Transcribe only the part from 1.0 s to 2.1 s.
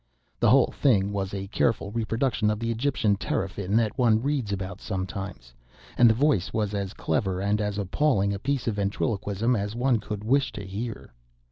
was a careful